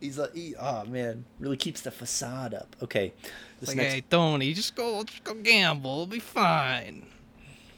[0.00, 2.74] he's like, he, oh man, really keeps the facade up.
[2.82, 3.12] Okay.
[3.60, 5.92] This like, next, hey, Tony, just go, just go gamble.
[5.92, 7.06] It'll be fine.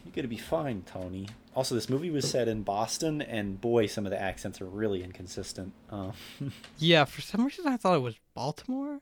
[0.04, 1.28] You're going to be fine, Tony.
[1.54, 5.02] Also, this movie was set in Boston, and boy, some of the accents are really
[5.04, 5.72] inconsistent.
[5.90, 6.12] Uh,
[6.78, 9.00] Yeah, for some reason I thought it was Baltimore.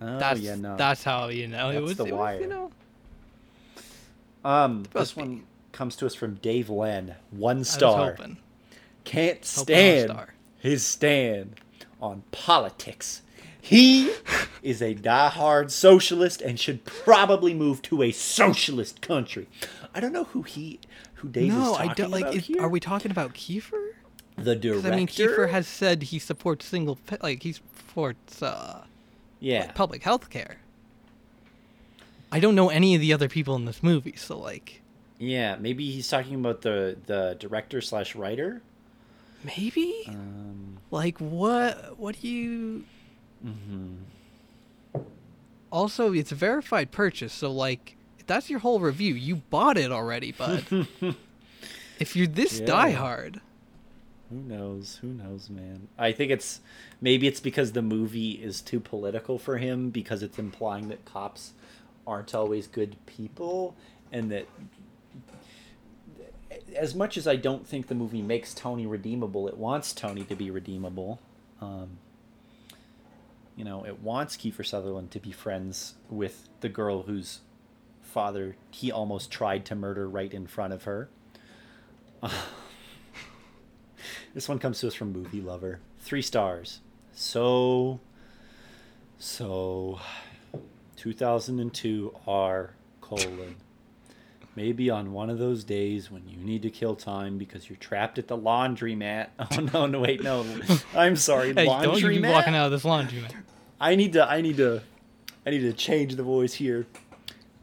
[0.00, 0.76] oh, That's yeah, no.
[0.76, 1.96] that's how you know it was.
[1.96, 2.70] The it was, you know,
[4.44, 5.20] Um, this be.
[5.20, 7.14] one comes to us from Dave Len.
[7.30, 8.16] One star.
[9.04, 10.34] Can't Hoping on a stand star.
[10.58, 11.60] his stand
[12.00, 13.22] on politics.
[13.60, 14.12] He
[14.62, 19.46] is a diehard socialist and should probably move to a socialist country.
[19.94, 20.80] I don't know who he,
[21.14, 22.22] who Dave is No, talking I don't like.
[22.22, 22.60] about Is, here.
[22.62, 23.90] are we talking about Kiefer?
[24.36, 24.90] The director?
[24.92, 28.84] I mean, Kiefer has said he supports single, like he supports uh,
[29.40, 29.70] yeah.
[29.72, 30.56] public health care.
[32.30, 34.80] I don't know any of the other people in this movie, so like
[35.18, 38.62] Yeah, maybe he's talking about the the director slash writer.
[39.44, 41.98] maybe Um, like what?
[41.98, 42.84] What do you?
[43.44, 43.96] mhm.
[45.70, 49.14] Also, it's a verified purchase, so like that's your whole review.
[49.14, 50.64] You bought it already, bud.
[51.98, 52.66] if you're this Yeah.
[52.66, 53.40] diehard,
[54.30, 54.96] Who knows?
[55.02, 55.88] Who knows, man?
[55.98, 56.60] I think it's
[57.00, 61.52] maybe it's because the movie is too political for him because it's implying that cops
[62.06, 63.76] aren't always good people
[64.10, 64.46] and that
[66.76, 70.34] as much as I don't think the movie makes Tony redeemable, it wants Tony to
[70.34, 71.20] be redeemable.
[71.60, 71.98] Um,
[73.56, 77.40] you know, it wants Kiefer Sutherland to be friends with the girl whose
[78.12, 81.08] father he almost tried to murder right in front of her.
[84.34, 85.80] This one comes to us from Movie Lover.
[86.00, 86.80] Three stars.
[87.12, 88.00] So,
[89.18, 90.00] so,
[90.96, 93.56] 2002 R colon.
[94.56, 98.18] Maybe on one of those days when you need to kill time because you're trapped
[98.18, 99.28] at the laundromat.
[99.38, 100.46] Oh no, no wait, no.
[100.94, 103.34] I'm sorry, hey, don't you be walking out of this laundromat.
[103.80, 104.82] I need to I need to
[105.46, 106.86] I need to change the voice here.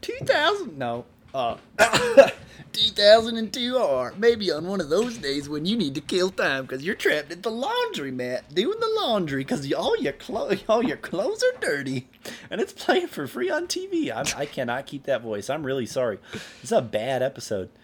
[0.00, 1.04] 2000 no.
[1.32, 1.56] Uh
[2.72, 6.84] 2002 or maybe on one of those days when you need to kill time cuz
[6.84, 10.96] you're trapped at the laundry laundromat doing the laundry cuz all your clothes all your
[10.96, 12.08] clothes are dirty
[12.50, 14.10] and it's playing for free on TV.
[14.14, 15.50] I'm, I cannot keep that voice.
[15.50, 16.18] I'm really sorry.
[16.62, 17.70] It's a bad episode.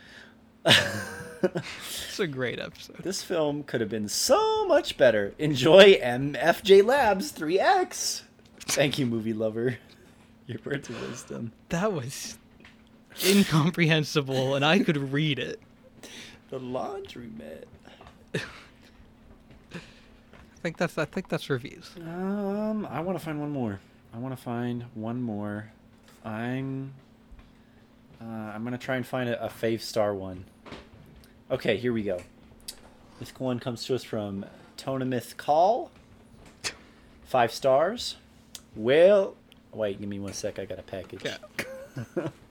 [1.42, 2.96] It's a great episode.
[3.02, 5.34] This film could have been so much better.
[5.38, 8.22] Enjoy MFJ Labs 3X.
[8.60, 9.76] Thank you, movie lover.
[10.46, 11.52] Your words of wisdom.
[11.70, 12.38] That was
[13.24, 15.60] incomprehensible, and I could read it.
[16.50, 17.64] The laundromat.
[18.34, 19.78] I
[20.62, 21.90] think that's I think that's reviews.
[22.00, 23.80] Um, I want to find one more.
[24.14, 25.70] I want to find one more.
[26.24, 26.92] I'm.
[28.20, 30.44] Uh, I'm gonna try and find a, a five star one.
[31.50, 32.20] Okay, here we go.
[33.18, 34.44] This one comes to us from
[34.76, 35.90] Tonamith Call.
[37.24, 38.16] Five stars.
[38.74, 39.36] Well,
[39.76, 40.58] wait, give me one sec.
[40.58, 41.24] I got a package.
[41.24, 42.28] Okay.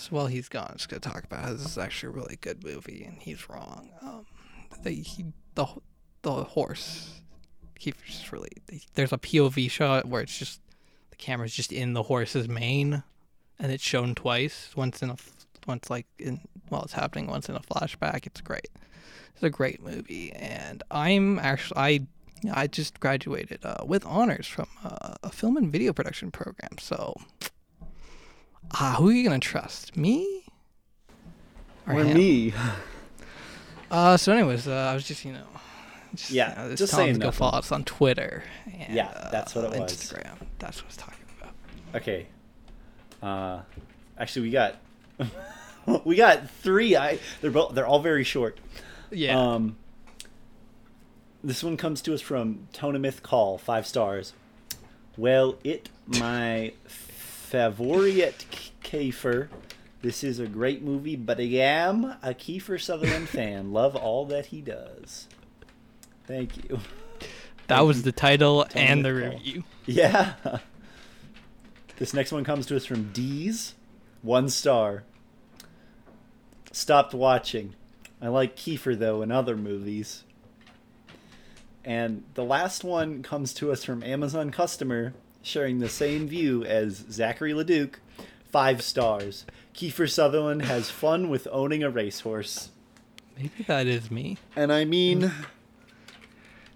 [0.00, 2.38] So while he's gone, I'm just gonna talk about how this is actually a really
[2.40, 3.90] good movie, and he's wrong.
[4.00, 4.24] Um,
[4.82, 5.26] the he
[5.56, 5.66] the
[6.22, 7.20] the horse,
[7.78, 8.48] he's just really
[8.94, 10.60] there's a POV shot where it's just
[11.10, 13.02] the camera's just in the horse's mane,
[13.58, 14.70] and it's shown twice.
[14.74, 15.32] Once in a f-
[15.66, 18.26] once like in while it's happening, once in a flashback.
[18.26, 18.68] It's great.
[19.34, 22.06] It's a great movie, and I'm actually I
[22.52, 27.14] I just graduated uh, with honors from uh, a film and video production program, so.
[28.72, 29.96] Ah, who are you gonna trust?
[29.96, 30.44] Me?
[31.86, 32.16] Or him?
[32.16, 32.54] me.
[33.90, 35.42] Uh, so anyways, uh, I was just you know,
[36.14, 38.44] just, Yeah, you know, just saying to go follow us on Twitter.
[38.72, 39.92] And, Yeah, that's what uh, it was.
[39.92, 40.36] Instagram.
[40.60, 41.54] That's what I was talking about.
[41.96, 42.26] Okay.
[43.20, 43.62] Uh,
[44.16, 44.76] actually, we got
[46.04, 46.96] we got three.
[46.96, 48.58] I they're both they're all very short.
[49.10, 49.54] Yeah.
[49.54, 49.76] Um,
[51.42, 54.32] this one comes to us from Tonamith Call, five stars.
[55.16, 58.46] Well, it my favorite
[58.82, 59.48] Kiefer.
[60.02, 63.72] This is a great movie, but I am a Kiefer Sutherland fan.
[63.72, 65.28] Love all that he does.
[66.26, 66.80] Thank you.
[67.66, 69.32] that was the title and the McCall.
[69.34, 69.64] review.
[69.86, 70.34] Yeah.
[71.96, 73.74] This next one comes to us from D's.
[74.22, 75.02] One star.
[76.72, 77.74] Stopped watching.
[78.22, 80.24] I like Kiefer, though, in other movies.
[81.84, 87.04] And the last one comes to us from Amazon customer sharing the same view as
[87.10, 88.00] Zachary Leduc.
[88.50, 89.46] Five stars.
[89.74, 92.70] Kiefer Sutherland has fun with owning a racehorse.
[93.36, 94.38] Maybe that is me.
[94.56, 95.30] And I mean,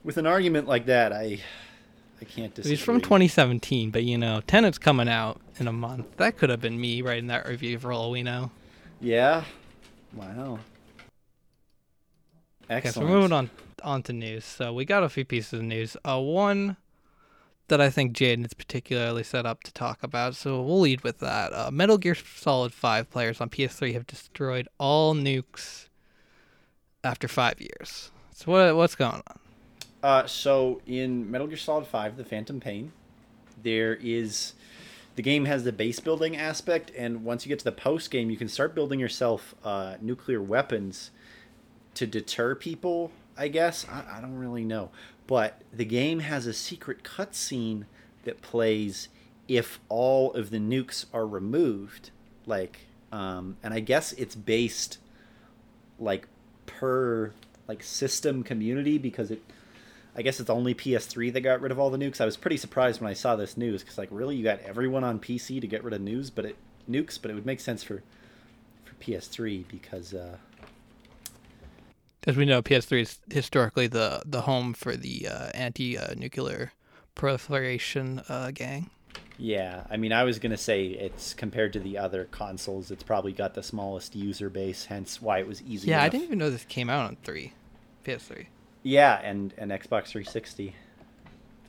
[0.05, 1.41] with an argument like that, I
[2.21, 2.77] I can't disagree.
[2.77, 6.17] He's from 2017, but you know, Tenet's coming out in a month.
[6.17, 8.53] That could have been me writing that review for all we know.
[9.01, 9.45] Yeah.
[10.13, 10.61] Wow.
[12.71, 12.87] Excellent.
[12.87, 13.51] Okay, so we're moving on
[13.85, 14.45] on to news.
[14.45, 15.97] So we got a few pieces of news.
[16.05, 16.77] Uh, one
[17.69, 20.35] that I think Jaden is particularly set up to talk about.
[20.35, 21.53] So we'll lead with that.
[21.53, 25.89] Uh, Metal Gear Solid 5 players on PS3 have destroyed all nukes
[27.03, 28.11] after five years.
[28.33, 29.39] So what what's going on?
[30.03, 32.93] Uh, so in Metal Gear Solid 5, The Phantom Pain,
[33.63, 34.55] there is
[35.17, 38.31] the game has the base building aspect, and once you get to the post game,
[38.31, 41.13] you can start building yourself uh, nuclear weapons
[41.95, 43.13] to deter people.
[43.37, 44.91] I guess I, I don't really know,
[45.27, 47.85] but the game has a secret cutscene
[48.25, 49.09] that plays
[49.49, 52.11] if all of the nukes are removed.
[52.47, 52.81] Like,
[53.13, 54.99] um, and I guess it's based
[55.99, 56.27] like
[56.67, 57.33] per
[57.69, 59.43] like system community because it
[60.17, 62.21] I guess it's only PS3 that got rid of all the nukes.
[62.21, 65.03] I was pretty surprised when I saw this news because, like, really, you got everyone
[65.03, 66.57] on PC to get rid of news, but it
[66.89, 68.03] nukes, but it would make sense for
[68.85, 70.37] for PS3 because, uh,
[72.27, 76.73] As we know, PS3 is historically the the home for the uh, anti-nuclear
[77.15, 78.91] proliferation uh, gang.
[79.39, 79.85] yeah.
[79.91, 83.55] I mean, I was gonna say it's compared to the other consoles, it's probably got
[83.55, 85.89] the smallest user base, hence why it was easy.
[85.91, 87.53] Yeah, I didn't even know this came out on three,
[88.05, 88.47] PS3.
[88.83, 90.75] Yeah, and and Xbox 360.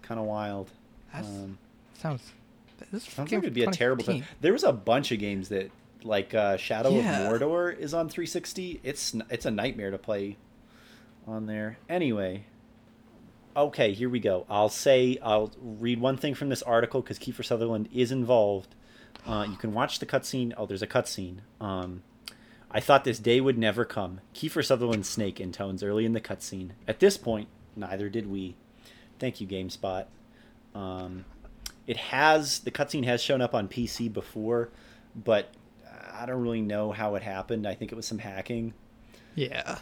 [0.02, 0.72] Kind of wild.
[1.14, 1.58] That's Um,
[1.96, 2.32] sounds.
[2.92, 4.26] This Sounds like it'd be a terrible time.
[4.42, 5.72] There was a bunch of games that,
[6.06, 7.22] like uh, Shadow Yeah.
[7.32, 8.80] of Mordor, is on 360.
[8.84, 10.38] It's it's a nightmare to play
[11.28, 11.78] on there.
[11.90, 12.46] Anyway,
[13.58, 14.46] okay, here we go.
[14.50, 18.76] I'll say I'll read one thing from this article because Kiefer Sutherland is involved.
[19.26, 20.54] Uh, you can watch the cutscene.
[20.56, 21.38] Oh, there's a cutscene.
[21.60, 22.04] Um,
[22.70, 24.20] I thought this day would never come.
[24.36, 26.72] Kiefer Sutherland's snake intones early in the cutscene.
[26.88, 28.56] At this point, neither did we.
[29.18, 30.06] Thank you, GameSpot.
[30.76, 31.26] Um,
[31.88, 34.70] it has the cutscene has shown up on PC before,
[35.16, 35.50] but
[36.20, 37.68] I don't really know how it happened.
[37.68, 38.74] I think it was some hacking.
[39.36, 39.80] Yeah.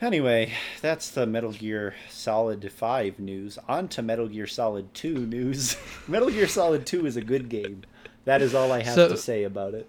[0.00, 3.58] Anyway, that's the Metal Gear Solid 5 news.
[3.68, 5.76] On to Metal Gear Solid 2 news.
[6.08, 7.82] Metal Gear Solid 2 is a good game.
[8.24, 9.88] That is all I have So- to say about it.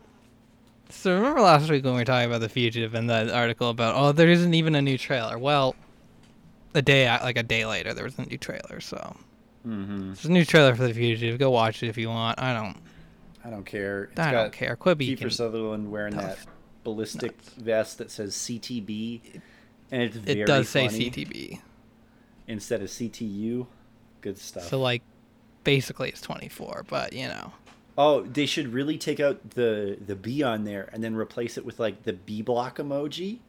[0.90, 3.96] So remember last week when we were talking about the fugitive and that article about
[3.96, 5.36] oh there isn't even a new trailer.
[5.40, 5.76] Well,
[6.76, 8.80] a day like a day later there was a new trailer.
[8.80, 9.16] So
[9.68, 10.06] Mm-hmm.
[10.10, 11.40] there's a new trailer for the fugitive.
[11.40, 12.40] Go watch it if you want.
[12.40, 12.78] I don't.
[13.46, 14.06] I don't care.
[14.06, 14.76] It's I don't care.
[14.76, 15.30] Quibi Kiefer can.
[15.30, 16.40] Sutherland wearing that
[16.84, 17.50] ballistic nuts.
[17.58, 19.40] vest that says CTB,
[19.92, 21.60] and it's very It does say CTB.
[22.48, 23.68] instead of CTU.
[24.22, 24.64] Good stuff.
[24.64, 25.04] So like,
[25.64, 27.54] basically it's 24, but you know.
[27.98, 31.66] Oh, they should really take out the the B on there and then replace it
[31.66, 33.40] with like the B block emoji.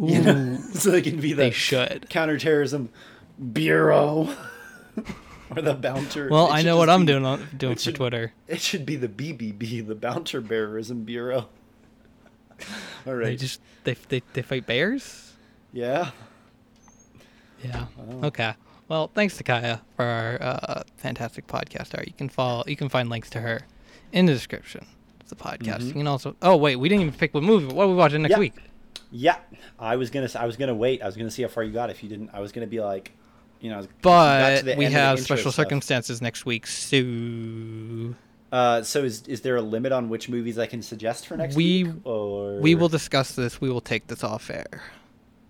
[0.00, 2.08] You know, so they can be the They should.
[2.08, 2.88] counterterrorism
[3.52, 4.28] bureau
[5.54, 6.28] or the bouncer.
[6.30, 8.32] Well, I know what I'm be- doing on, doing for should- Twitter.
[8.48, 11.48] It should be the BBB, the bouncer bearism bureau.
[12.60, 12.66] All
[13.06, 13.38] They right.
[13.38, 15.32] just they, they they fight bears.
[15.72, 16.10] yeah.
[17.62, 17.86] Yeah.
[17.96, 18.28] Wow.
[18.28, 18.54] Okay.
[18.88, 22.06] Well, thanks to Kaya for our uh, fantastic podcast art.
[22.06, 22.62] You can follow.
[22.66, 23.62] You can find links to her
[24.12, 24.86] in the description
[25.22, 25.78] of the podcast.
[25.80, 25.86] Mhm.
[25.86, 26.36] You can also.
[26.42, 27.66] Oh wait, we didn't even pick what movie.
[27.72, 28.38] What are we watching next Yeah.
[28.38, 28.54] week?
[29.10, 29.36] Yeah.
[29.78, 30.28] I was gonna.
[30.38, 31.02] I was gonna wait.
[31.02, 31.88] I was gonna see how far you got.
[31.88, 33.12] If you didn't, I was gonna be like,
[33.60, 33.86] you know.
[34.02, 35.64] But we end of the have special stuff.
[35.66, 36.66] circumstances next week.
[36.66, 38.14] So
[38.52, 41.56] Uh, so is is there a limit on which movies I can suggest for next
[41.56, 41.94] We- week?
[42.04, 43.60] Or we will discuss this.
[43.60, 44.82] We will take this off air.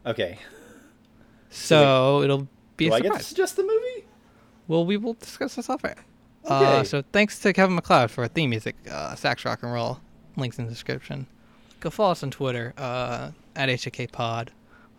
[0.06, 0.38] Okay.
[1.50, 4.06] So it'll be Do a I get to suggest the movie?
[4.68, 5.96] Well, we will discuss this off air.
[6.44, 6.84] Uh, Okay.
[6.84, 10.00] so thanks to Kevin MacLeod for our theme music, uh, Sax Rock and Roll.
[10.36, 11.26] Links in the description.
[11.80, 14.50] Go follow us on Twitter uh, at HAK Pod.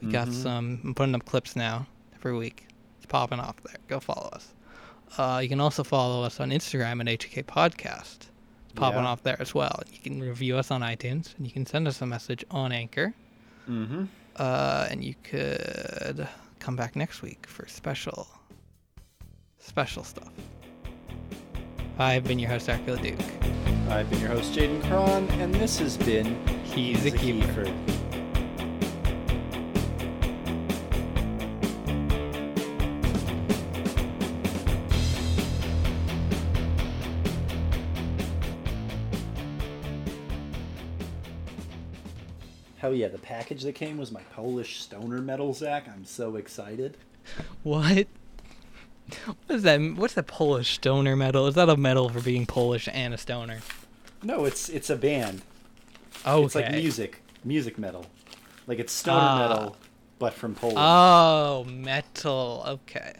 [0.02, 0.34] We got Mhm.
[0.44, 0.80] some.
[0.84, 2.68] I'm putting up clips now every week.
[3.06, 3.76] It's popping off there.
[3.88, 4.52] Go follow us.
[5.16, 8.30] Uh, you can also follow us on Instagram at HAK Podcast.
[8.66, 9.10] It's popping Yeah.
[9.10, 9.80] off there as well.
[9.94, 13.14] You can review us on iTunes and you can send us a message on Anchor.
[13.70, 14.06] Mm-hmm.
[14.38, 16.28] Uh, and you could
[16.58, 18.28] come back next week for special,
[19.60, 20.32] special stuff.
[22.00, 23.20] I've been your host, Arcula Duke.
[23.92, 27.72] I've been your host, Jaden Cron, and this has been He's a keeper.
[42.86, 45.88] Hell yeah, the package that came was my Polish stoner metal, Zach.
[45.92, 46.98] I'm so excited.
[47.64, 48.06] What?
[49.26, 49.80] What is that?
[49.96, 51.48] What's that Polish stoner metal?
[51.48, 53.62] Is that a medal for being Polish and a stoner?
[54.22, 55.42] No, it's it's a band.
[56.28, 56.46] Oh, okay.
[56.46, 58.06] It's like music, music metal.
[58.68, 59.50] Like it's stoner Ah.
[59.50, 59.78] metal,
[60.20, 60.78] but from Poland.
[60.80, 62.64] Oh, metal.
[62.68, 63.16] Okay.